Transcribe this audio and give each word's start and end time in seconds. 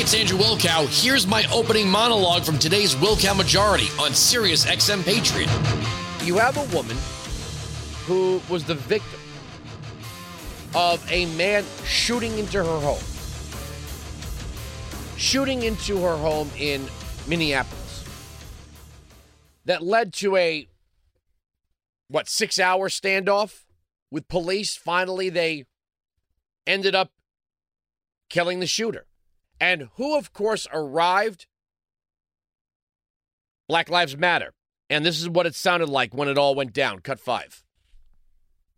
It's 0.00 0.14
Andrew 0.14 0.38
Wilkow. 0.38 0.88
Here's 1.04 1.26
my 1.26 1.44
opening 1.52 1.86
monologue 1.86 2.42
from 2.42 2.58
today's 2.58 2.94
Wilkow 2.94 3.36
Majority 3.36 3.88
on 4.00 4.14
Sirius 4.14 4.64
XM 4.64 5.04
Patriot. 5.04 5.50
You 6.24 6.38
have 6.38 6.56
a 6.56 6.74
woman 6.74 6.96
who 8.06 8.40
was 8.48 8.64
the 8.64 8.76
victim 8.76 9.20
of 10.74 11.06
a 11.12 11.26
man 11.36 11.66
shooting 11.84 12.38
into 12.38 12.56
her 12.56 12.80
home. 12.80 13.02
Shooting 15.18 15.64
into 15.64 15.98
her 15.98 16.16
home 16.16 16.50
in 16.58 16.88
Minneapolis. 17.28 18.02
That 19.66 19.82
led 19.82 20.14
to 20.14 20.34
a, 20.36 20.66
what, 22.08 22.26
six 22.26 22.58
hour 22.58 22.88
standoff 22.88 23.64
with 24.10 24.28
police. 24.28 24.76
Finally, 24.76 25.28
they 25.28 25.66
ended 26.66 26.94
up 26.94 27.10
killing 28.30 28.60
the 28.60 28.66
shooter. 28.66 29.04
And 29.60 29.88
who, 29.96 30.16
of 30.16 30.32
course, 30.32 30.66
arrived? 30.72 31.46
Black 33.68 33.88
Lives 33.90 34.16
Matter. 34.16 34.52
And 34.88 35.04
this 35.06 35.20
is 35.20 35.28
what 35.28 35.46
it 35.46 35.54
sounded 35.54 35.88
like 35.88 36.14
when 36.14 36.28
it 36.28 36.38
all 36.38 36.54
went 36.54 36.72
down. 36.72 37.00
Cut 37.00 37.20
five. 37.20 37.62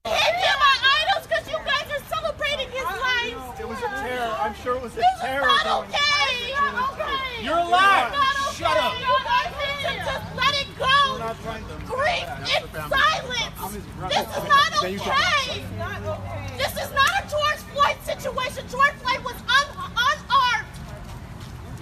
Give 0.05 0.12
me 0.12 0.19
my 0.19 0.77
idols 1.09 1.27
because 1.27 1.47
you 1.48 1.56
guys 1.65 1.89
are 1.89 2.05
celebrating 2.12 2.69
his 2.69 2.84
life. 2.84 3.61
It 3.61 3.69
was 3.69 3.79
a 3.79 3.89
terror. 3.89 4.34
I'm 4.41 4.55
sure 4.56 4.77
it 4.77 4.83
was 4.83 4.92
a 4.92 4.97
This 4.97 5.06
is 5.16 5.23
not 5.23 5.65
going- 5.65 5.89
okay. 5.89 6.53
Not 6.53 6.92
okay. 6.92 7.45
You're 7.45 7.56
alive. 7.59 8.12
Not 8.12 8.37
okay. 8.48 8.56
Shut 8.59 8.77
up. 8.77 8.92
You 9.01 9.17
guys 9.25 9.51
need 9.56 9.80
to 9.89 10.05
just 10.05 10.37
let 10.37 10.55
it 10.61 10.69
go. 10.78 11.17
not 11.19 11.41
trying 11.42 11.64
to. 11.64 11.75
Grief 11.87 12.28
in 12.53 12.62
silence. 12.91 13.56
This 14.12 14.28
is 14.37 14.45
not 14.45 14.69
okay. 14.84 15.64
This 16.59 16.73
is 16.77 16.91
not 16.92 17.12
a 17.17 17.30
George 17.30 17.62
Floyd 17.73 17.97
situation. 18.05 18.69
George 18.69 18.92
Floyd 19.01 19.22
was 19.22 19.22
un- 19.22 19.22
unarmed. 19.22 19.22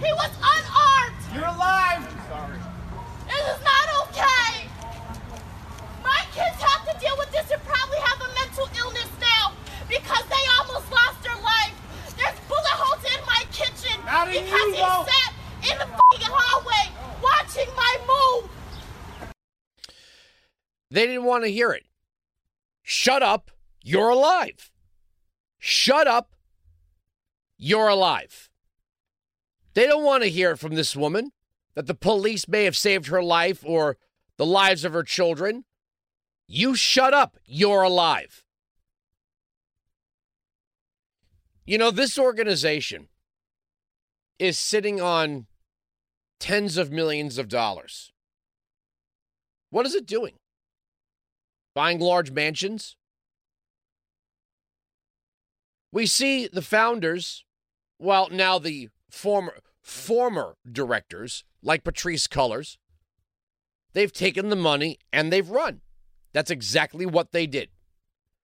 He 0.01 0.11
was 0.13 0.31
unarmed. 0.41 1.21
You're 1.33 1.45
alive. 1.45 2.01
Sorry. 2.27 2.57
This 3.29 3.45
is 3.53 3.61
not 3.63 3.87
okay. 4.09 4.65
My 6.03 6.21
kids 6.33 6.57
have 6.61 6.83
to 6.89 6.93
deal 6.99 7.15
with 7.17 7.31
this 7.31 7.49
and 7.51 7.61
probably 7.63 7.99
have 7.99 8.19
a 8.21 8.29
mental 8.33 8.67
illness 8.81 9.09
now 9.21 9.53
because 9.87 10.23
they 10.27 10.43
almost 10.59 10.91
lost 10.91 11.21
their 11.23 11.35
life. 11.37 11.75
There's 12.17 12.39
bullet 12.49 12.75
holes 12.81 13.03
in 13.05 13.21
my 13.25 13.43
kitchen 13.51 13.95
Not 14.05 14.27
because 14.27 14.49
you, 14.49 14.73
he 14.73 14.81
though. 14.81 15.05
sat 15.07 15.33
in 15.71 15.77
the 15.77 15.85
fucking 15.85 16.33
hallway 16.33 16.89
watching 17.21 17.69
my 17.75 17.93
move. 18.09 18.49
They 20.89 21.05
didn't 21.05 21.23
want 21.25 21.43
to 21.43 21.49
hear 21.51 21.71
it. 21.71 21.85
Shut 22.83 23.21
up. 23.23 23.51
You're 23.83 24.09
alive. 24.09 24.71
Shut 25.59 26.07
up. 26.07 26.35
You're 27.57 27.87
alive. 27.87 28.49
They 29.73 29.87
don't 29.87 30.03
want 30.03 30.23
to 30.23 30.29
hear 30.29 30.55
from 30.55 30.75
this 30.75 30.95
woman 30.95 31.31
that 31.75 31.87
the 31.87 31.93
police 31.93 32.47
may 32.47 32.65
have 32.65 32.75
saved 32.75 33.07
her 33.07 33.23
life 33.23 33.63
or 33.65 33.97
the 34.37 34.45
lives 34.45 34.83
of 34.83 34.93
her 34.93 35.03
children. 35.03 35.63
You 36.47 36.75
shut 36.75 37.13
up. 37.13 37.37
You're 37.45 37.83
alive. 37.83 38.43
You 41.65 41.77
know, 41.77 41.91
this 41.91 42.19
organization 42.19 43.07
is 44.39 44.57
sitting 44.57 44.99
on 44.99 45.45
tens 46.39 46.75
of 46.75 46.91
millions 46.91 47.37
of 47.37 47.47
dollars. 47.47 48.11
What 49.69 49.85
is 49.85 49.95
it 49.95 50.05
doing? 50.05 50.33
Buying 51.73 51.99
large 51.99 52.31
mansions? 52.31 52.97
We 55.93 56.05
see 56.05 56.47
the 56.47 56.61
founders, 56.61 57.45
well, 57.99 58.27
now 58.29 58.59
the 58.59 58.89
former 59.11 59.59
former 59.81 60.55
directors, 60.69 61.43
like 61.61 61.83
Patrisse 61.83 62.27
Cullors, 62.27 62.77
they've 63.93 64.13
taken 64.13 64.49
the 64.49 64.55
money 64.55 64.99
and 65.11 65.31
they've 65.31 65.49
run. 65.49 65.81
That's 66.33 66.51
exactly 66.51 67.05
what 67.05 67.31
they 67.31 67.45
did. 67.45 67.69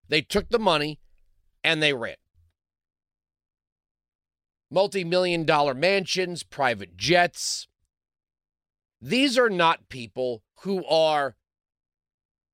They 0.09 0.21
took 0.21 0.49
the 0.49 0.59
money 0.59 0.99
and 1.63 1.81
they 1.81 1.93
ran. 1.93 2.15
Multi 4.69 5.03
million 5.03 5.45
dollar 5.45 5.73
mansions, 5.73 6.43
private 6.43 6.97
jets. 6.97 7.67
These 9.01 9.37
are 9.37 9.49
not 9.49 9.89
people 9.89 10.43
who 10.61 10.83
are 10.85 11.35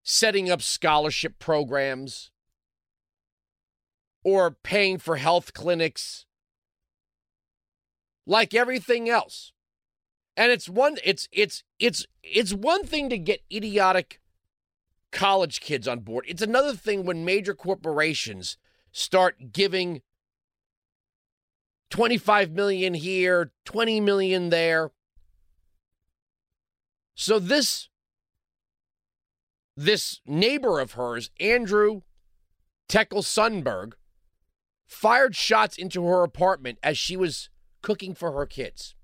setting 0.03 0.51
up 0.51 0.61
scholarship 0.61 1.39
programs 1.39 2.29
or 4.23 4.51
paying 4.51 4.99
for 4.99 5.15
health 5.15 5.53
clinics 5.53 6.25
like 8.25 8.53
everything 8.53 9.09
else. 9.09 9.51
And 10.35 10.51
it's 10.51 10.67
one 10.67 10.97
it's 11.03 11.27
it's 11.31 11.63
it's 11.79 12.05
it's 12.23 12.53
one 12.53 12.83
thing 12.85 13.09
to 13.09 13.17
get 13.17 13.41
idiotic 13.51 14.19
college 15.11 15.61
kids 15.61 15.87
on 15.87 15.99
board. 15.99 16.25
It's 16.27 16.41
another 16.41 16.73
thing 16.73 17.05
when 17.05 17.23
major 17.23 17.53
corporations 17.53 18.57
start 18.91 19.51
giving 19.51 20.01
25 21.91 22.51
million 22.51 22.95
here 22.95 23.51
20 23.65 23.99
million 24.01 24.49
there. 24.49 24.91
So 27.15 27.37
this 27.37 27.89
this 29.75 30.21
neighbor 30.25 30.79
of 30.79 30.93
hers, 30.93 31.29
Andrew 31.39 32.01
Tekle 32.89 33.23
Sundberg, 33.23 33.93
fired 34.87 35.35
shots 35.35 35.77
into 35.77 36.05
her 36.05 36.23
apartment 36.23 36.79
as 36.83 36.97
she 36.97 37.17
was 37.17 37.49
cooking 37.83 38.15
for 38.15 38.31
her 38.31 38.47
kids. 38.47 38.95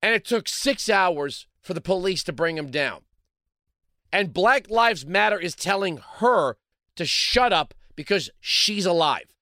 And 0.00 0.14
it 0.14 0.24
took 0.24 0.46
six 0.46 0.88
hours 0.88 1.48
for 1.60 1.74
the 1.74 1.80
police 1.80 2.22
to 2.24 2.32
bring 2.32 2.56
him 2.56 2.70
down. 2.70 3.00
And 4.12 4.32
Black 4.32 4.70
Lives 4.70 5.04
Matter 5.04 5.40
is 5.40 5.56
telling 5.56 6.00
her 6.18 6.56
to 6.94 7.04
shut 7.04 7.52
up 7.52 7.74
because 7.96 8.30
she's 8.40 8.86
alive. 8.86 9.34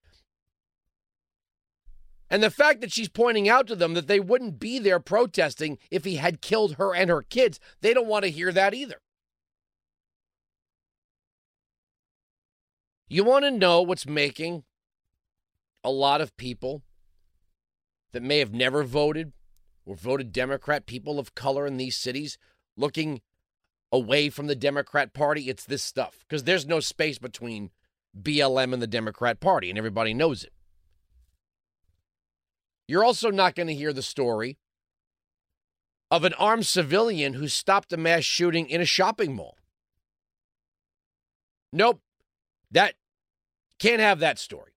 And 2.29 2.41
the 2.41 2.49
fact 2.49 2.81
that 2.81 2.91
she's 2.91 3.09
pointing 3.09 3.47
out 3.47 3.67
to 3.67 3.75
them 3.75 3.93
that 3.93 4.07
they 4.07 4.19
wouldn't 4.19 4.59
be 4.59 4.79
there 4.79 4.99
protesting 4.99 5.77
if 5.91 6.03
he 6.03 6.15
had 6.15 6.41
killed 6.41 6.75
her 6.75 6.95
and 6.95 7.09
her 7.09 7.21
kids, 7.21 7.59
they 7.81 7.93
don't 7.93 8.07
want 8.07 8.25
to 8.25 8.31
hear 8.31 8.51
that 8.51 8.73
either. 8.73 9.01
You 13.07 13.23
want 13.23 13.45
to 13.45 13.51
know 13.51 13.83
what's 13.83 14.07
making 14.07 14.63
a 15.85 15.91
lot 15.91 16.19
of 16.19 16.35
people 16.35 16.81
that 18.11 18.23
may 18.23 18.39
have 18.39 18.53
never 18.53 18.83
voted 18.83 19.31
or 19.85 19.95
voted 19.95 20.33
Democrat, 20.33 20.87
people 20.87 21.19
of 21.19 21.35
color 21.35 21.67
in 21.67 21.77
these 21.77 21.95
cities, 21.95 22.37
looking 22.75 23.21
away 23.91 24.29
from 24.29 24.47
the 24.47 24.55
Democrat 24.55 25.13
Party? 25.13 25.47
It's 25.47 25.63
this 25.63 25.83
stuff 25.83 26.25
because 26.27 26.43
there's 26.43 26.65
no 26.65 26.79
space 26.79 27.19
between 27.19 27.69
BLM 28.19 28.73
and 28.73 28.81
the 28.81 28.87
Democrat 28.87 29.39
Party, 29.39 29.69
and 29.69 29.77
everybody 29.77 30.13
knows 30.13 30.43
it. 30.43 30.53
You're 32.87 33.03
also 33.03 33.29
not 33.29 33.55
going 33.55 33.67
to 33.67 33.73
hear 33.73 33.93
the 33.93 34.01
story 34.01 34.57
of 36.11 36.23
an 36.23 36.33
armed 36.33 36.65
civilian 36.65 37.33
who 37.33 37.47
stopped 37.47 37.93
a 37.93 37.97
mass 37.97 38.23
shooting 38.23 38.69
in 38.69 38.81
a 38.81 38.85
shopping 38.85 39.35
mall. 39.35 39.57
Nope. 41.73 42.01
That 42.71 42.95
can't 43.79 44.01
have 44.01 44.19
that 44.19 44.39
story. 44.39 44.74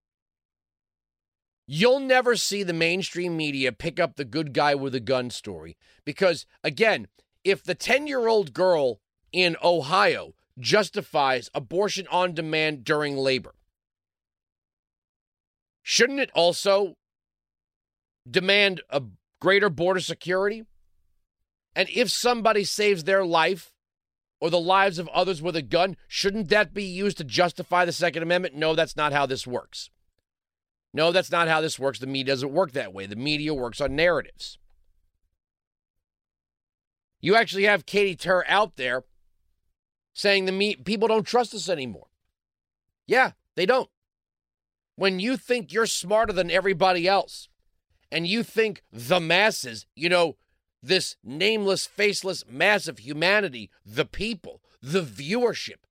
You'll 1.71 2.01
never 2.01 2.35
see 2.35 2.63
the 2.63 2.73
mainstream 2.73 3.37
media 3.37 3.73
pick 3.73 4.01
up 4.01 4.17
the 4.17 4.25
good 4.25 4.55
guy 4.55 4.75
with 4.75 4.95
a 4.95 5.01
gun 5.01 5.29
story 5.29 5.77
because, 6.03 6.47
again, 6.65 7.09
if 7.45 7.63
the 7.63 7.75
10 7.75 8.07
year 8.07 8.27
old 8.27 8.55
girl 8.55 9.01
in 9.33 9.55
Ohio 9.63 10.33
justifies 10.59 11.51
abortion 11.53 12.07
on 12.11 12.33
demand 12.33 12.85
during 12.85 13.19
labor, 13.19 13.55
shouldn't 15.83 16.21
it 16.21 16.31
also 16.35 16.95
demand 18.29 18.81
a 18.89 19.03
greater 19.39 19.69
border 19.69 20.01
security? 20.01 20.63
And 21.77 21.91
if 21.91 22.11
somebody 22.11 22.65
saves 22.65 23.05
their 23.05 23.27
life 23.27 23.75
or 24.41 24.49
the 24.49 24.59
lives 24.59 24.99
of 24.99 25.09
others 25.09 25.43
with 25.43 25.55
a 25.55 25.61
gun, 25.61 25.99
shouldn't 26.09 26.49
that 26.49 26.73
be 26.73 26.85
used 26.85 27.19
to 27.19 27.25
justify 27.25 27.85
the 27.85 27.93
Second 27.93 28.23
Amendment? 28.23 28.55
No, 28.55 28.75
that's 28.75 28.97
not 28.97 29.13
how 29.13 29.27
this 29.27 29.47
works. 29.47 29.91
No, 30.93 31.13
that's 31.13 31.31
not 31.31 31.49
how 31.49 31.61
this 31.61 31.79
works. 31.79 31.99
The 31.99 32.07
media 32.07 32.33
doesn't 32.33 32.53
work 32.53 32.73
that 32.73 32.95
way. 32.95 33.07
The 33.07 33.17
media 33.17 33.55
works 33.55 33.81
on 33.81 33.95
narratives. 33.95 34.59
You 37.21 37.35
actually 37.35 37.65
have 37.65 37.87
Katie 37.87 38.17
Tur 38.17 38.45
out 38.49 38.77
there 38.77 39.05
saying 40.15 40.45
the 40.47 40.53
me- 40.53 40.77
people 40.77 41.09
don't 41.09 41.27
trust 41.27 41.55
us 41.55 41.69
anymore. 41.69 42.07
Yeah, 43.07 43.33
they 43.55 43.67
don't. 43.67 43.91
When 44.97 45.21
you 45.21 45.37
think 45.37 45.73
you're 45.73 45.87
smarter 45.87 46.33
than 46.33 46.51
everybody 46.51 47.07
else, 47.07 47.49
and 48.11 48.27
you 48.27 48.43
think 48.43 48.83
the 48.93 49.21
masses, 49.21 49.87
you 49.95 50.09
know, 50.09 50.37
this 50.83 51.17
nameless, 51.23 51.87
faceless 51.87 52.45
mass 52.49 52.89
of 52.89 52.99
humanity, 52.99 53.71
the 53.85 54.05
people, 54.05 54.63
the 54.81 55.03
viewership, 55.03 55.85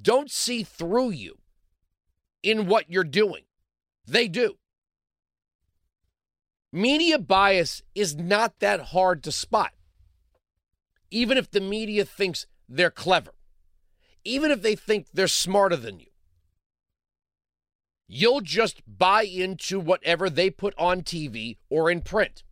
don't 0.00 0.30
see 0.30 0.62
through 0.62 1.10
you 1.10 1.38
in 2.42 2.66
what 2.66 2.90
you're 2.90 3.04
doing. 3.04 3.42
They 4.06 4.28
do. 4.28 4.56
Media 6.72 7.18
bias 7.18 7.82
is 7.94 8.16
not 8.16 8.58
that 8.60 8.80
hard 8.80 9.22
to 9.24 9.32
spot, 9.32 9.72
even 11.10 11.36
if 11.36 11.50
the 11.50 11.60
media 11.60 12.04
thinks 12.04 12.46
they're 12.68 12.90
clever, 12.90 13.34
even 14.24 14.50
if 14.50 14.62
they 14.62 14.74
think 14.74 15.06
they're 15.12 15.28
smarter 15.28 15.76
than 15.76 16.00
you. 16.00 16.06
You'll 18.08 18.40
just 18.40 18.82
buy 18.86 19.22
into 19.22 19.80
whatever 19.80 20.30
they 20.30 20.50
put 20.50 20.74
on 20.78 21.02
TV 21.02 21.58
or 21.68 21.90
in 21.90 22.00
print. 22.00 22.42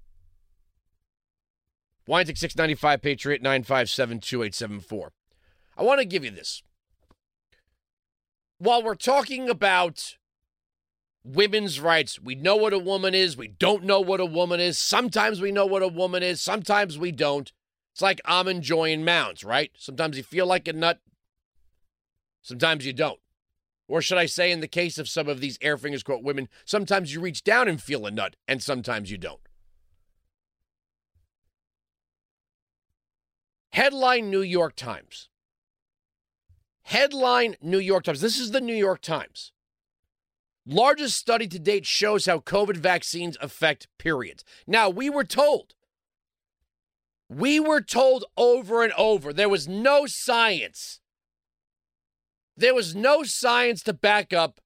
Weinzig 2.06 2.38
695 2.38 3.02
Patriot 3.02 3.42
957 3.42 4.20
2874. 4.20 5.12
I 5.76 5.82
want 5.82 6.00
to 6.00 6.04
give 6.04 6.24
you 6.24 6.30
this. 6.30 6.62
While 8.58 8.82
we're 8.82 8.94
talking 8.94 9.48
about 9.48 10.16
women's 11.24 11.80
rights, 11.80 12.20
we 12.20 12.34
know 12.34 12.56
what 12.56 12.72
a 12.72 12.78
woman 12.78 13.14
is, 13.14 13.36
we 13.36 13.48
don't 13.48 13.84
know 13.84 14.00
what 14.00 14.20
a 14.20 14.26
woman 14.26 14.60
is. 14.60 14.78
Sometimes 14.78 15.40
we 15.40 15.52
know 15.52 15.66
what 15.66 15.82
a 15.82 15.88
woman 15.88 16.22
is, 16.22 16.40
sometimes 16.40 16.98
we 16.98 17.12
don't. 17.12 17.52
It's 17.92 18.02
like 18.02 18.20
I'm 18.24 18.48
enjoying 18.48 19.04
mounds, 19.04 19.44
right? 19.44 19.70
Sometimes 19.76 20.16
you 20.16 20.22
feel 20.22 20.46
like 20.46 20.68
a 20.68 20.72
nut, 20.72 21.00
sometimes 22.42 22.86
you 22.86 22.92
don't. 22.92 23.20
Or 23.88 24.00
should 24.00 24.18
I 24.18 24.26
say, 24.26 24.52
in 24.52 24.60
the 24.60 24.68
case 24.68 24.98
of 24.98 25.08
some 25.08 25.28
of 25.28 25.40
these 25.40 25.58
air 25.60 25.76
fingers 25.76 26.04
quote 26.04 26.22
women, 26.22 26.48
sometimes 26.64 27.12
you 27.12 27.20
reach 27.20 27.42
down 27.42 27.66
and 27.66 27.82
feel 27.82 28.06
a 28.06 28.10
nut, 28.10 28.36
and 28.46 28.62
sometimes 28.62 29.10
you 29.10 29.18
don't. 29.18 29.40
Headline 33.72 34.30
New 34.30 34.42
York 34.42 34.76
Times. 34.76 35.28
Headline 36.82 37.56
New 37.60 37.78
York 37.78 38.04
Times. 38.04 38.20
This 38.20 38.38
is 38.38 38.52
the 38.52 38.60
New 38.60 38.74
York 38.74 39.00
Times. 39.00 39.52
Largest 40.70 41.16
study 41.16 41.48
to 41.48 41.58
date 41.58 41.84
shows 41.84 42.26
how 42.26 42.38
COVID 42.38 42.76
vaccines 42.76 43.36
affect 43.40 43.88
periods. 43.98 44.44
Now, 44.68 44.88
we 44.88 45.10
were 45.10 45.24
told, 45.24 45.74
we 47.28 47.58
were 47.58 47.80
told 47.80 48.24
over 48.36 48.84
and 48.84 48.92
over, 48.92 49.32
there 49.32 49.48
was 49.48 49.66
no 49.66 50.06
science. 50.06 51.00
There 52.56 52.72
was 52.72 52.94
no 52.94 53.24
science 53.24 53.82
to 53.82 53.92
back 53.92 54.32
up 54.32 54.60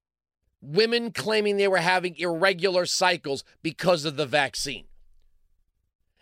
women 0.61 1.09
claiming 1.09 1.57
they 1.57 1.67
were 1.67 1.77
having 1.77 2.15
irregular 2.17 2.85
cycles 2.85 3.43
because 3.63 4.05
of 4.05 4.15
the 4.15 4.27
vaccine. 4.27 4.85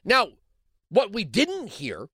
Now, 0.06 0.30
what 0.88 1.12
we 1.12 1.26
didn't 1.26 1.72
hear 1.72 2.08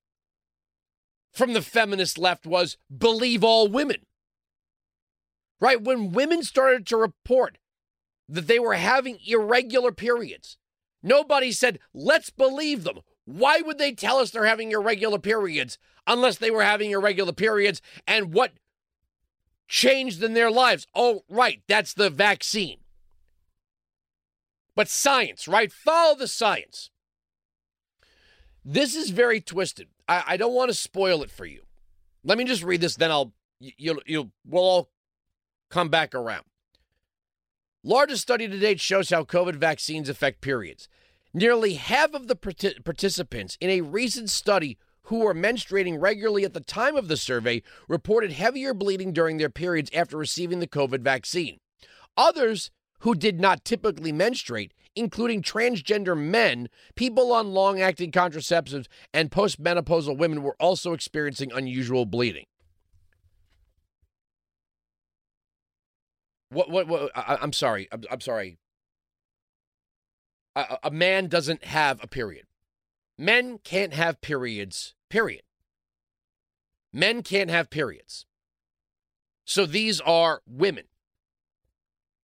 from 1.32 1.54
the 1.54 1.62
feminist 1.62 2.18
left 2.18 2.48
was 2.48 2.78
believe 2.96 3.44
all 3.44 3.68
women. 3.68 4.08
Right? 5.60 5.82
When 5.82 6.12
women 6.12 6.44
started 6.44 6.88
to 6.88 6.98
report 6.98 7.58
that 8.28 8.48
they 8.48 8.60
were 8.60 8.76
having 8.76 9.20
irregular 9.28 9.92
periods, 9.92 10.58
nobody 11.04 11.52
said, 11.52 11.80
let's 11.94 12.30
believe 12.30 12.84
them. 12.84 13.00
Why 13.26 13.62
would 13.62 13.78
they 13.78 13.92
tell 13.92 14.18
us 14.18 14.32
they're 14.32 14.46
having 14.46 14.72
irregular 14.72 15.20
periods 15.20 15.78
unless 16.08 16.38
they 16.38 16.50
were 16.50 16.64
having 16.64 16.92
irregular 16.92 17.34
periods? 17.34 17.82
And 18.08 18.34
what 18.34 18.54
changed 19.68 20.24
in 20.24 20.34
their 20.34 20.50
lives? 20.50 20.88
Oh, 20.96 21.24
right, 21.30 21.62
that's 21.68 21.94
the 21.94 22.10
vaccine. 22.10 22.78
But 24.76 24.88
science, 24.88 25.48
right? 25.48 25.72
Follow 25.72 26.16
the 26.16 26.28
science. 26.28 26.90
This 28.64 28.96
is 28.96 29.10
very 29.10 29.42
twisted. 29.42 29.88
I, 30.08 30.24
I 30.28 30.38
don't 30.38 30.54
want 30.54 30.70
to 30.70 30.76
spoil 30.76 31.22
it 31.22 31.30
for 31.30 31.46
you. 31.46 31.64
Let 32.24 32.38
me 32.38 32.46
just 32.46 32.64
read 32.64 32.82
this, 32.82 32.96
then 32.96 33.12
I'll 33.12 33.34
you'll 33.60 34.02
you'll 34.06 34.32
we'll 34.46 34.64
all 34.64 34.90
come 35.70 35.90
back 35.90 36.14
around. 36.16 36.44
Largest 37.84 38.22
study 38.22 38.48
to 38.48 38.60
date 38.60 38.80
shows 38.80 39.10
how 39.10 39.24
COVID 39.24 39.56
vaccines 39.56 40.10
affect 40.10 40.42
periods. 40.42 40.90
Nearly 41.34 41.76
half 41.76 42.14
of 42.14 42.28
the 42.28 42.36
participants 42.36 43.58
in 43.62 43.70
a 43.70 43.82
recent 43.82 44.30
study 44.30 44.78
who 45.04 45.20
were 45.20 45.34
menstruating 45.34 46.02
regularly 46.02 46.44
at 46.44 46.54
the 46.54 46.60
time 46.60 46.96
of 46.96 47.08
the 47.08 47.18
survey 47.18 47.62
reported 47.88 48.32
heavier 48.32 48.74
bleeding 48.74 49.14
during 49.14 49.38
their 49.38 49.50
periods 49.50 49.90
after 49.94 50.18
receiving 50.18 50.60
the 50.60 50.68
COVID 50.68 51.02
vaccine. 51.02 51.60
Others 52.18 52.72
who 53.00 53.16
did 53.16 53.40
not 53.40 53.64
typically 53.64 54.12
menstruate 54.12 54.74
including 54.96 55.42
transgender 55.42 56.18
men, 56.18 56.68
people 56.96 57.32
on 57.32 57.54
long 57.54 57.80
acting 57.80 58.12
contraceptives, 58.12 58.88
and 59.14 59.32
postmenopausal 59.32 60.18
women 60.18 60.44
were 60.44 60.56
also 60.60 60.94
experiencing 60.94 61.52
unusual 61.54 62.06
bleeding. 62.06 62.46
What, 66.50 66.70
what, 66.70 66.88
what 66.88 67.12
I, 67.16 67.38
am 67.42 67.54
sorry. 67.54 67.88
I'm, 67.92 68.04
I'm 68.12 68.22
sorry. 68.22 68.58
A, 70.56 70.78
a 70.84 70.92
man 70.92 71.28
doesn't 71.28 71.66
have 71.66 72.04
a 72.04 72.08
period. 72.08 72.46
Men 73.18 73.60
can't 73.64 73.94
have 73.94 74.22
periods, 74.22 74.96
period. 75.10 75.44
Men 76.92 77.22
can't 77.22 77.50
have 77.50 77.70
periods. 77.70 78.26
So 79.46 79.66
these 79.66 80.00
are 80.02 80.42
women. 80.48 80.86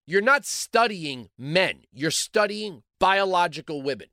You're 0.07 0.21
not 0.21 0.45
studying 0.45 1.29
men, 1.37 1.81
you're 1.91 2.11
studying 2.11 2.83
biological 2.99 3.81
women. 3.81 4.07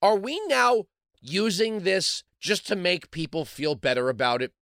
Are 0.00 0.16
we 0.16 0.40
now 0.46 0.84
using 1.20 1.80
this 1.80 2.24
just 2.40 2.66
to 2.68 2.76
make 2.76 3.10
people 3.10 3.44
feel 3.44 3.74
better 3.74 4.08
about 4.08 4.42
it? 4.42 4.52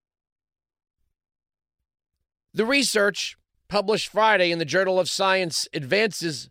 The 2.53 2.67
research 2.67 3.37
published 3.69 4.09
Friday 4.09 4.51
in 4.51 4.59
the 4.59 4.65
Journal 4.65 4.99
of 4.99 5.09
Science 5.09 5.69
Advances 5.73 6.51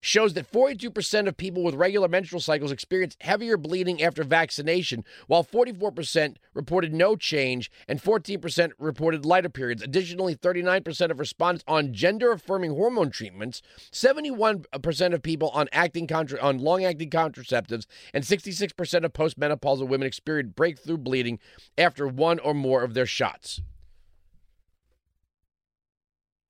shows 0.00 0.32
that 0.32 0.50
42% 0.50 1.28
of 1.28 1.36
people 1.36 1.62
with 1.62 1.74
regular 1.74 2.08
menstrual 2.08 2.40
cycles 2.40 2.72
experience 2.72 3.14
heavier 3.20 3.58
bleeding 3.58 4.02
after 4.02 4.24
vaccination, 4.24 5.04
while 5.26 5.44
44% 5.44 6.36
reported 6.54 6.94
no 6.94 7.14
change 7.14 7.70
and 7.86 8.00
14% 8.00 8.72
reported 8.78 9.26
lighter 9.26 9.50
periods. 9.50 9.82
Additionally, 9.82 10.34
39% 10.34 11.10
of 11.10 11.18
respondents 11.18 11.64
on 11.68 11.92
gender-affirming 11.92 12.70
hormone 12.70 13.10
treatments, 13.10 13.60
71% 13.92 15.12
of 15.12 15.22
people 15.22 15.50
on 15.50 15.68
acting 15.72 16.06
contra- 16.06 16.40
on 16.40 16.56
long-acting 16.56 17.10
contraceptives, 17.10 17.84
and 18.14 18.24
66% 18.24 19.04
of 19.04 19.12
postmenopausal 19.12 19.86
women 19.86 20.06
experienced 20.06 20.56
breakthrough 20.56 20.96
bleeding 20.96 21.38
after 21.76 22.08
one 22.08 22.38
or 22.38 22.54
more 22.54 22.82
of 22.82 22.94
their 22.94 23.06
shots. 23.06 23.60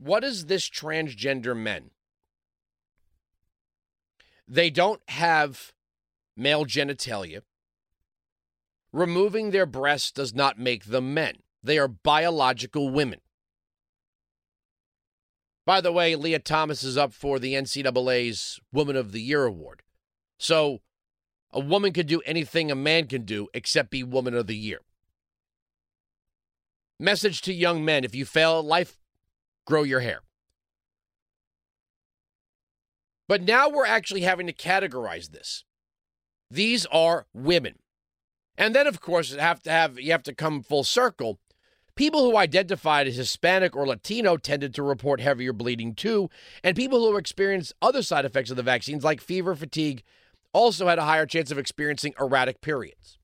What 0.04 0.22
is 0.22 0.46
this 0.46 0.68
transgender 0.68 1.56
men? 1.56 1.88
They 4.46 4.68
don't 4.68 5.00
have 5.08 5.73
male 6.37 6.66
genitalia. 6.66 7.40
Removing 8.92 9.50
their 9.50 9.64
breasts 9.64 10.12
does 10.12 10.34
not 10.34 10.58
make 10.58 10.84
them 10.84 11.14
men. 11.14 11.37
They 11.62 11.78
are 11.78 11.88
biological 11.88 12.90
women. 12.90 13.23
By 15.64 15.80
the 15.80 15.90
way, 15.90 16.14
Lia 16.16 16.38
Thomas 16.38 16.84
is 16.84 16.99
up 16.99 17.14
for 17.14 17.38
the 17.38 17.54
NCAA's 17.54 18.61
Woman 18.75 18.96
of 18.96 19.12
the 19.12 19.23
Year 19.23 19.46
award. 19.46 19.80
So 20.38 20.82
a 21.50 21.61
woman 21.61 21.94
can 21.94 22.06
do 22.06 22.20
anything 22.26 22.70
a 22.70 22.75
man 22.75 23.06
can 23.06 23.25
do 23.25 23.49
except 23.54 23.88
be 23.88 24.04
Woman 24.04 24.34
of 24.34 24.49
the 24.49 24.56
Year. 24.56 24.80
Message 27.00 27.40
to 27.40 27.54
young 27.54 27.82
men 27.87 28.04
if 28.04 28.14
you 28.14 28.26
fail 28.26 28.58
at 28.58 28.66
life, 28.66 28.99
grow 29.66 29.83
your 29.83 30.00
hair. 30.00 30.21
But 33.26 33.42
now 33.42 33.68
we're 33.68 33.87
actually 33.87 34.23
having 34.23 34.47
to 34.47 34.52
categorize 34.52 35.30
this. 35.30 35.64
These 36.50 36.87
are 36.87 37.26
women. 37.33 37.78
And 38.56 38.75
then, 38.75 38.87
of 38.87 39.00
course, 39.00 39.35
have 39.35 39.62
to 39.62 39.71
have 39.71 39.99
you 39.99 40.12
have 40.12 40.23
to 40.25 40.35
come 40.35 40.62
full 40.62 40.85
circle. 40.85 41.40
People 41.97 42.25
who 42.25 42.37
identified 42.37 43.06
as 43.06 43.16
Hispanic 43.16 43.76
or 43.76 43.87
Latino 43.87 44.37
tended 44.37 44.75
to 44.75 44.83
report 44.83 45.21
heavier 45.21 45.52
bleeding 45.52 45.94
too, 45.94 46.28
and 46.62 46.76
people 46.76 46.99
who 46.99 47.16
experienced 47.16 47.73
other 47.80 48.02
side 48.02 48.25
effects 48.25 48.50
of 48.50 48.56
the 48.56 48.64
vaccines, 48.64 49.04
like 49.04 49.21
fever, 49.21 49.54
fatigue, 49.54 50.02
also 50.52 50.88
had 50.88 50.99
a 50.99 51.04
higher 51.04 51.26
chance 51.26 51.50
of 51.50 51.59
experiencing 51.59 52.14
erratic 52.18 52.61
periods. 52.61 53.18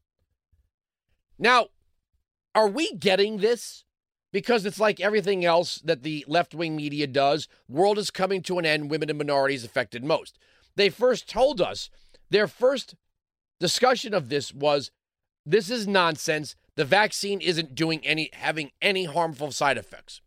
Now, 1.38 1.68
are 2.54 2.68
we 2.68 2.94
getting 2.94 3.38
this? 3.38 3.84
Because 4.32 4.64
it's 4.64 4.80
like 4.80 5.00
everything 5.00 5.44
else 5.44 5.76
that 5.84 6.02
the 6.02 6.24
left 6.28 6.54
wing 6.54 6.76
media 6.76 7.06
does. 7.06 7.48
World 7.68 7.98
is 7.98 8.10
coming 8.10 8.42
to 8.42 8.58
an 8.58 8.66
end. 8.66 8.90
Women 8.90 9.10
and 9.10 9.18
minorities 9.18 9.64
affected 9.64 10.04
most. 10.04 10.38
They 10.76 10.88
first 10.88 11.28
told 11.28 11.60
us 11.60 11.90
their 12.30 12.46
first 12.46 12.94
discussion 13.58 14.14
of 14.14 14.28
this 14.28 14.54
was 14.54 14.90
this 15.44 15.70
is 15.70 15.86
nonsense. 15.86 16.54
The 16.76 16.84
vaccine 16.84 17.40
isn't 17.40 17.74
doing 17.74 18.06
any 18.06 18.30
having 18.32 18.70
any 18.80 19.04
harmful 19.04 19.52
side 19.52 19.78
effects. 19.78 20.20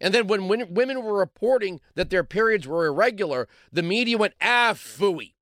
And 0.00 0.14
then 0.14 0.26
when 0.26 0.48
women 0.48 1.02
were 1.02 1.18
reporting 1.18 1.80
that 1.94 2.10
their 2.10 2.24
periods 2.24 2.66
were 2.66 2.86
irregular, 2.86 3.48
the 3.70 3.82
media 3.82 4.16
went, 4.16 4.34
ah, 4.40 4.72
fooey. 4.74 5.34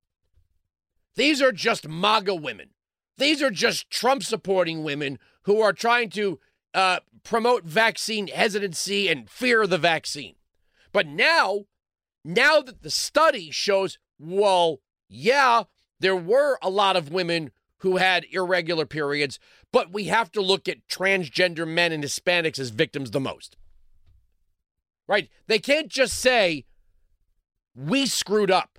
These 1.15 1.41
are 1.41 1.53
just 1.53 1.87
MAGA 1.87 2.35
women. 2.35 2.71
These 3.17 3.41
are 3.41 3.51
just 3.51 3.89
Trump 3.89 4.23
supporting 4.23 4.83
women 4.83 5.19
who 5.43 5.61
are 5.61 5.73
trying 5.73 6.09
to 6.11 6.39
uh, 6.73 6.99
promote 7.23 7.63
vaccine 7.63 8.27
hesitancy 8.27 9.07
and 9.07 9.29
fear 9.29 9.63
of 9.63 9.69
the 9.69 9.77
vaccine. 9.77 10.35
But 10.91 11.07
now, 11.07 11.65
now 12.23 12.61
that 12.61 12.81
the 12.81 12.89
study 12.89 13.51
shows 13.51 13.97
well, 14.19 14.81
yeah, 15.07 15.63
there 15.99 16.15
were 16.15 16.57
a 16.61 16.69
lot 16.69 16.95
of 16.95 17.11
women 17.11 17.51
who 17.79 17.97
had 17.97 18.25
irregular 18.31 18.85
periods, 18.85 19.39
but 19.71 19.93
we 19.93 20.05
have 20.05 20.31
to 20.33 20.41
look 20.41 20.67
at 20.67 20.87
transgender 20.87 21.67
men 21.67 21.91
and 21.91 22.03
Hispanics 22.03 22.59
as 22.59 22.69
victims 22.69 23.11
the 23.11 23.19
most. 23.19 23.55
Right? 25.07 25.29
They 25.47 25.59
can't 25.59 25.87
just 25.87 26.17
say, 26.19 26.65
we 27.75 28.05
screwed 28.05 28.51
up. 28.51 28.77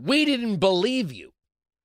We 0.00 0.24
didn't 0.24 0.56
believe 0.56 1.12
you. 1.12 1.32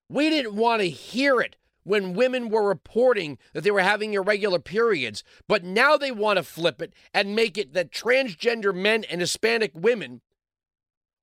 We 0.10 0.30
didn't 0.30 0.56
want 0.56 0.82
to 0.82 0.90
hear 0.90 1.42
it 1.42 1.56
when 1.84 2.14
women 2.14 2.50
were 2.50 2.68
reporting 2.68 3.38
that 3.54 3.64
they 3.64 3.72
were 3.72 3.82
having 3.82 4.14
irregular 4.14 4.60
periods, 4.60 5.24
but 5.48 5.64
now 5.64 5.98
they 5.98 6.12
want 6.12 6.38
to 6.38 6.44
flip 6.44 6.82
it 6.82 6.94
and 7.14 7.36
make 7.36 7.58
it 7.58 7.74
that 7.74 7.92
transgender 7.92 8.74
men 8.74 9.04
and 9.06 9.22
Hispanic 9.22 9.72
women 9.74 10.22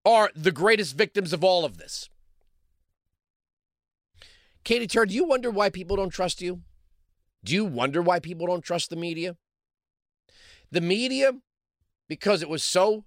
are 0.04 0.30
the 0.34 0.52
greatest 0.52 0.96
victims 0.96 1.32
of 1.32 1.44
all 1.44 1.64
of 1.64 1.78
this. 1.78 2.08
Katie 4.64 4.86
Tur, 4.86 5.06
do 5.06 5.14
you 5.14 5.24
wonder 5.24 5.50
why 5.50 5.70
people 5.70 5.96
don't 5.96 6.10
trust 6.10 6.42
you? 6.42 6.60
Do 7.42 7.54
you 7.54 7.64
wonder 7.64 8.02
why 8.02 8.20
people 8.20 8.46
don't 8.46 8.62
trust 8.62 8.90
the 8.90 8.96
media? 8.96 9.36
The 10.70 10.80
media, 10.80 11.32
because 12.08 12.42
it 12.42 12.48
was 12.48 12.62
so 12.62 13.04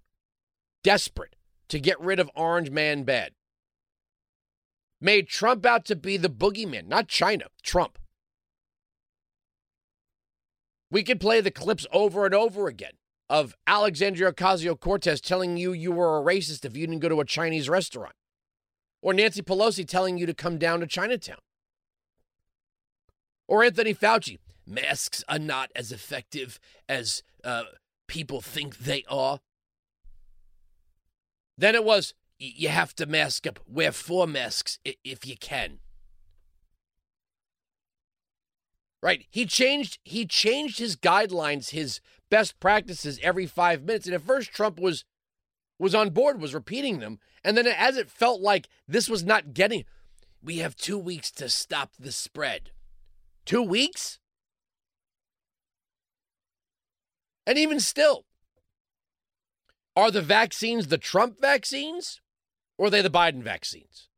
desperate 0.83 1.36
to 1.69 1.79
get 1.79 2.00
rid 2.00 2.19
of 2.19 2.29
Orange 2.36 2.72
Man 2.72 3.03
Bad, 3.03 3.31
made 5.03 5.27
Trump 5.27 5.65
out 5.65 5.86
to 5.86 5.95
be 5.95 6.15
the 6.15 6.29
boogeyman, 6.29 6.88
not 6.88 7.07
China, 7.07 7.45
Trump. 7.62 8.00
We 10.89 11.03
could 11.03 11.19
play 11.19 11.41
the 11.41 11.51
clips 11.51 11.86
over 11.91 12.25
and 12.25 12.33
over 12.33 12.67
again 12.67 12.93
of 13.29 13.55
Alexandria 13.67 14.31
Ocasio 14.31 14.79
Cortez 14.79 15.19
telling 15.19 15.57
you 15.57 15.74
you 15.74 15.91
were 15.91 16.17
a 16.17 16.24
racist 16.24 16.65
if 16.65 16.77
you 16.77 16.88
didn't 16.88 17.01
go 17.01 17.10
to 17.10 17.19
a 17.19 17.25
Chinese 17.25 17.67
restaurant, 17.67 18.13
or 19.01 19.13
Nancy 19.13 19.41
Pelosi 19.41 19.88
telling 19.88 20.17
you 20.17 20.25
to 20.25 20.33
come 20.33 20.57
down 20.57 20.79
to 20.79 20.88
Chinatown, 20.88 21.39
or 23.48 23.63
Anthony 23.63 23.93
Fauci. 23.93 24.39
Masks 24.65 25.25
are 25.27 25.39
not 25.39 25.72
as 25.75 25.91
effective 25.91 26.57
as 26.88 27.22
uh, 27.43 27.63
people 28.07 28.39
think 28.39 28.77
they 28.77 29.03
are. 29.10 29.39
Then 31.57 31.75
it 31.75 31.83
was 31.83 32.13
you 32.44 32.70
have 32.70 32.94
to 32.96 33.06
mask 33.06 33.48
up. 33.48 33.60
Wear 33.68 33.92
four 33.92 34.28
masks 34.28 34.80
if 34.84 35.26
you 35.26 35.38
can. 35.38 35.80
Right? 39.02 39.26
He 39.30 39.46
changed 39.46 40.00
he 40.04 40.26
changed 40.26 40.80
his 40.80 40.96
guidelines, 40.96 41.70
his 41.70 42.02
best 42.30 42.60
practices 42.60 43.20
every 43.22 43.46
5 43.46 43.84
minutes. 43.84 44.06
And 44.06 44.16
at 44.16 44.22
first 44.22 44.52
Trump 44.52 44.80
was 44.80 45.06
was 45.80 45.96
on 45.96 46.12
board, 46.12 46.40
was 46.40 46.54
repeating 46.54 47.00
them, 47.00 47.20
and 47.44 47.58
then 47.58 47.68
as 47.68 47.98
it 47.98 48.10
felt 48.10 48.42
like 48.42 48.68
this 48.88 49.10
was 49.10 49.24
not 49.24 49.54
getting 49.54 49.86
we 50.42 50.58
have 50.58 50.76
2 50.76 50.98
weeks 50.98 51.32
to 51.32 51.48
stop 51.48 51.92
the 51.98 52.12
spread. 52.12 52.72
2 53.46 53.62
weeks? 53.62 54.20
And 57.46 57.58
even 57.58 57.80
still, 57.80 58.26
are 59.96 60.12
the 60.12 60.22
vaccines 60.22 60.88
the 60.88 60.98
Trump 60.98 61.40
vaccines? 61.42 62.22
Or 62.77 62.88
are 62.88 62.89
they 62.89 63.01
the 63.01 63.10
Biden 63.10 63.44
vaccines? 63.44 64.10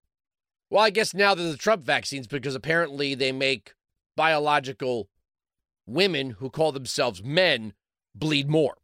Well, 0.70 0.84
I 0.84 0.90
guess 0.90 1.14
now 1.14 1.36
they're 1.36 1.52
the 1.52 1.58
Trump 1.58 1.84
vaccines 1.84 2.28
because 2.28 2.56
apparently 2.56 3.16
they 3.16 3.32
make 3.32 3.74
biological 4.16 5.10
women 5.86 6.32
who 6.32 6.50
call 6.50 6.72
themselves 6.72 7.24
men 7.24 7.74
bleed 8.14 8.50
more. 8.50 8.78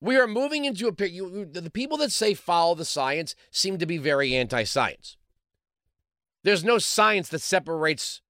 We 0.00 0.16
are 0.16 0.26
moving 0.26 0.64
into 0.64 0.88
a 0.88 0.92
period. 0.92 1.52
The 1.52 1.70
people 1.70 1.98
that 1.98 2.12
say 2.12 2.32
follow 2.32 2.74
the 2.74 2.86
science 2.86 3.34
seem 3.50 3.76
to 3.78 3.86
be 3.86 3.98
very 3.98 4.34
anti 4.34 4.64
science. 4.64 5.18
There's 6.42 6.64
no 6.64 6.78
science 6.78 7.28
that 7.28 7.42
separates 7.42 8.22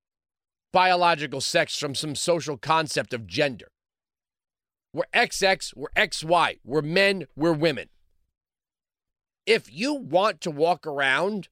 biological 0.72 1.40
sex 1.40 1.78
from 1.78 1.94
some 1.94 2.16
social 2.16 2.56
concept 2.56 3.14
of 3.14 3.26
gender. 3.26 3.70
We're 4.92 5.04
XX, 5.14 5.76
we're 5.76 5.90
XY, 5.96 6.58
we're 6.64 6.82
men, 6.82 7.26
we're 7.36 7.52
women. 7.52 7.88
If 9.50 9.68
you 9.74 9.94
want 9.94 10.40
to 10.42 10.50
walk 10.52 10.86
around, 10.86 11.48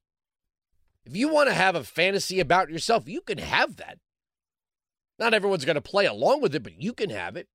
if 1.05 1.17
you 1.17 1.29
want 1.31 1.49
to 1.49 1.53
have 1.53 1.75
a 1.75 1.83
fantasy 1.83 2.39
about 2.39 2.71
yourself, 2.71 3.09
you 3.09 3.21
can 3.21 3.39
have 3.39 3.75
that. 3.75 3.99
Not 5.19 5.35
everyone's 5.35 5.65
going 5.65 5.75
to 5.75 5.81
play 5.81 6.07
along 6.07 6.41
with 6.41 6.55
it, 6.55 6.63
but 6.63 6.81
you 6.81 6.93
can 6.93 7.11
have 7.11 7.35
it. 7.35 7.49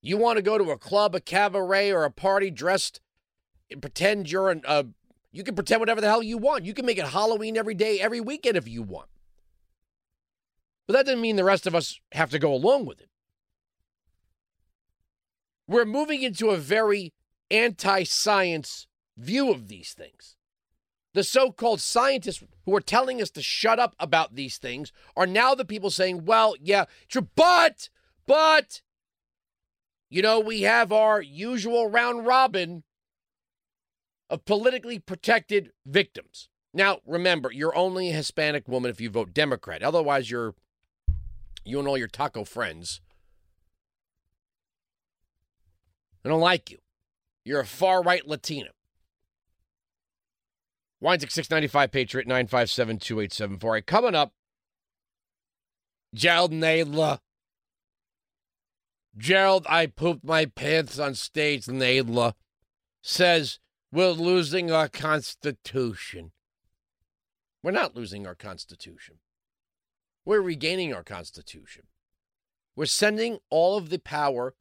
You 0.00 0.16
want 0.16 0.38
to 0.38 0.42
go 0.42 0.58
to 0.58 0.72
a 0.72 0.76
club, 0.76 1.14
a 1.14 1.20
cabaret, 1.20 1.92
or 1.92 2.02
a 2.02 2.10
party 2.10 2.50
dressed 2.50 3.00
and 3.70 3.80
pretend 3.80 4.28
you're 4.28 4.50
an, 4.50 4.62
uh, 4.66 4.82
you 5.30 5.44
can 5.44 5.54
pretend 5.54 5.78
whatever 5.78 6.00
the 6.00 6.08
hell 6.08 6.24
you 6.24 6.36
want. 6.36 6.64
You 6.64 6.74
can 6.74 6.84
make 6.84 6.98
it 6.98 7.06
Halloween 7.06 7.56
every 7.56 7.74
day, 7.74 8.00
every 8.00 8.20
weekend 8.20 8.56
if 8.56 8.66
you 8.66 8.82
want. 8.82 9.08
But 10.88 10.94
that 10.94 11.06
doesn't 11.06 11.20
mean 11.20 11.36
the 11.36 11.44
rest 11.44 11.68
of 11.68 11.76
us 11.76 12.00
have 12.10 12.30
to 12.30 12.40
go 12.40 12.52
along 12.52 12.86
with 12.86 13.00
it. 13.00 13.08
We're 15.68 15.84
moving 15.84 16.22
into 16.22 16.50
a 16.50 16.56
very 16.56 17.12
anti 17.52 18.02
science 18.02 18.88
view 19.16 19.50
of 19.50 19.68
these 19.68 19.92
things. 19.92 20.36
The 21.14 21.24
so 21.24 21.52
called 21.52 21.80
scientists 21.80 22.42
who 22.64 22.74
are 22.74 22.80
telling 22.80 23.20
us 23.20 23.30
to 23.32 23.42
shut 23.42 23.78
up 23.78 23.94
about 24.00 24.34
these 24.34 24.56
things 24.56 24.92
are 25.16 25.26
now 25.26 25.54
the 25.54 25.64
people 25.64 25.90
saying, 25.90 26.24
well, 26.24 26.54
yeah, 26.60 26.86
true, 27.08 27.28
but, 27.34 27.90
but, 28.26 28.80
you 30.08 30.22
know, 30.22 30.40
we 30.40 30.62
have 30.62 30.90
our 30.90 31.20
usual 31.20 31.90
round 31.90 32.26
robin 32.26 32.84
of 34.30 34.46
politically 34.46 34.98
protected 34.98 35.72
victims. 35.84 36.48
Now, 36.72 37.00
remember, 37.06 37.52
you're 37.52 37.76
only 37.76 38.08
a 38.08 38.14
Hispanic 38.14 38.66
woman 38.66 38.90
if 38.90 38.98
you 38.98 39.10
vote 39.10 39.34
Democrat. 39.34 39.82
Otherwise, 39.82 40.30
you're 40.30 40.54
you 41.64 41.78
and 41.78 41.86
all 41.86 41.98
your 41.98 42.08
taco 42.08 42.44
friends. 42.44 43.00
I 46.24 46.28
don't 46.28 46.40
like 46.40 46.70
you. 46.70 46.78
You're 47.44 47.60
a 47.60 47.66
far 47.66 48.02
right 48.02 48.26
Latina. 48.26 48.70
Wines 51.02 51.24
at 51.24 51.32
695 51.32 51.90
Patriot 51.90 52.28
957 52.28 52.98
2874. 52.98 53.68
All 53.68 53.72
right, 53.72 53.84
coming 53.84 54.14
up, 54.14 54.32
Jerrold 56.14 56.52
Nadler. 56.52 57.18
Jerrold, 59.18 59.66
I 59.68 59.86
pooped 59.86 60.24
my 60.24 60.46
pants 60.46 61.00
on 61.00 61.14
stage. 61.14 61.64
Nadler 61.66 62.34
says 63.02 63.58
we're 63.90 64.10
losing 64.10 64.70
our 64.70 64.88
Constitution. 64.88 66.30
We're 67.64 67.72
not 67.72 67.96
losing 67.96 68.24
our 68.24 68.36
Constitution. 68.36 69.16
We're 70.24 70.40
regaining 70.40 70.94
our 70.94 71.02
Constitution. 71.02 71.82
We're 72.76 72.86
sending 72.86 73.38
all 73.50 73.76
of 73.76 73.90
the 73.90 73.98
power 73.98 74.54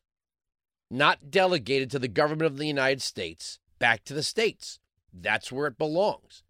not 0.90 1.30
delegated 1.30 1.92
to 1.92 2.00
the 2.00 2.08
government 2.08 2.52
of 2.52 2.58
the 2.58 2.68
United 2.68 3.04
States 3.04 3.60
back 3.78 4.04
to 4.06 4.16
the 4.16 4.24
states. 4.24 4.80
That's 5.14 5.52
where 5.52 5.68
it 5.68 5.78
belongs. 5.78 6.44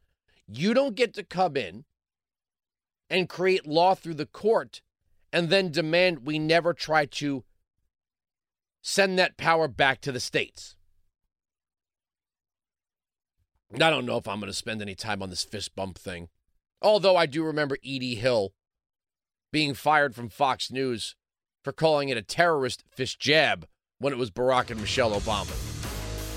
You 0.48 0.74
don't 0.74 0.96
get 0.96 1.13
to 1.15 1.24
come 1.24 1.56
in 1.56 1.86
and 3.10 3.30
create 3.30 3.68
law 3.68 3.96
through 3.96 4.15
the 4.15 4.25
court 4.25 4.82
and 5.34 5.50
then 5.50 5.72
demand 5.72 6.25
we 6.25 6.39
never 6.39 6.74
try 6.74 7.06
to 7.06 7.44
send 8.82 9.18
that 9.18 9.38
power 9.38 9.68
back 9.68 10.01
to 10.01 10.12
the 10.12 10.20
states. 10.20 10.75
I 13.74 13.89
don't 13.89 14.06
know 14.06 14.18
if 14.18 14.27
I'm 14.27 14.39
going 14.39 14.51
to 14.51 14.58
spend 14.58 14.82
any 14.82 14.96
time 14.96 15.24
on 15.24 15.30
this 15.30 15.46
fist 15.46 15.75
bump 15.75 15.98
thing. 15.98 16.27
Although 16.82 17.15
I 17.15 17.25
do 17.25 17.44
remember 17.44 17.77
E.D. 17.82 18.15
Hill 18.15 18.53
being 19.51 19.74
fired 19.74 20.15
from 20.15 20.30
Fox 20.30 20.72
News 20.72 21.15
for 21.63 21.72
calling 21.72 22.10
it 22.10 22.18
a 22.18 22.22
terrorist 22.22 22.84
fist 22.89 23.20
jab 23.20 23.68
when 24.00 24.12
it 24.12 24.20
was 24.20 24.32
Barack 24.32 24.72
and 24.72 24.82
Michelle 24.82 25.12
Obama. 25.12 25.70